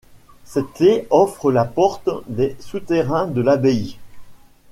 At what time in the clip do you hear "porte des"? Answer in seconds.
1.63-2.55